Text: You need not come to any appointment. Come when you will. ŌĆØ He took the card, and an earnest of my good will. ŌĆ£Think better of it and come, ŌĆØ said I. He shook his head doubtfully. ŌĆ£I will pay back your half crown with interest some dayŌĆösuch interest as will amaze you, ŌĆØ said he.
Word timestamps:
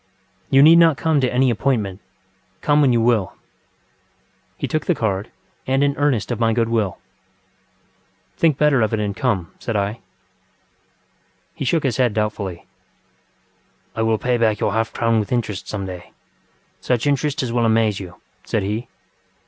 You 0.49 0.63
need 0.63 0.79
not 0.79 0.97
come 0.97 1.21
to 1.21 1.31
any 1.31 1.51
appointment. 1.51 2.01
Come 2.61 2.81
when 2.81 2.91
you 2.91 2.99
will. 2.99 3.27
ŌĆØ 3.27 3.33
He 4.57 4.67
took 4.67 4.87
the 4.87 4.95
card, 4.95 5.29
and 5.67 5.83
an 5.83 5.95
earnest 5.95 6.31
of 6.31 6.39
my 6.39 6.53
good 6.53 6.69
will. 6.69 6.97
ŌĆ£Think 8.39 8.57
better 8.57 8.81
of 8.81 8.95
it 8.95 8.99
and 8.99 9.15
come, 9.15 9.51
ŌĆØ 9.59 9.61
said 9.61 9.75
I. 9.75 9.99
He 11.53 11.65
shook 11.65 11.83
his 11.83 11.97
head 11.97 12.15
doubtfully. 12.15 12.65
ŌĆ£I 13.95 14.05
will 14.07 14.17
pay 14.17 14.37
back 14.37 14.59
your 14.59 14.73
half 14.73 14.91
crown 14.91 15.19
with 15.19 15.31
interest 15.31 15.67
some 15.67 15.85
dayŌĆösuch 15.85 17.05
interest 17.05 17.43
as 17.43 17.53
will 17.53 17.63
amaze 17.65 17.99
you, 17.99 18.07
ŌĆØ 18.43 18.47
said 18.47 18.63
he. 18.63 18.87